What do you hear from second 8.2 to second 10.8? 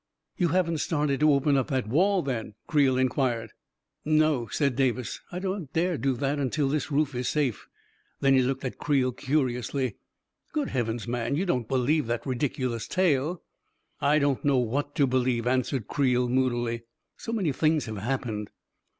he looked at Creel curiously. 44 Good